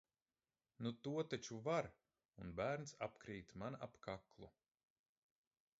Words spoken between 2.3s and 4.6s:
un bērns apkrīt man ap kaklu...